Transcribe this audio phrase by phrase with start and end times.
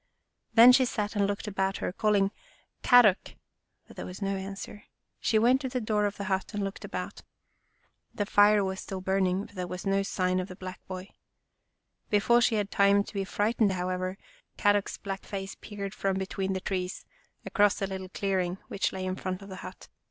[0.55, 2.31] Then she sat and looked about her, call ing"
[2.81, 3.35] Kadok!"
[3.87, 4.85] but there was no answer.
[5.19, 7.21] She went to the door of the hut and looked about.
[8.11, 11.09] The fire was still burning, but there was no sign of the black boy.
[12.09, 14.17] Before she had time to be frightened, however,
[14.57, 17.05] Kadok's black face peered from between the trees,
[17.45, 19.87] across the little clearing which lay in front of the hut.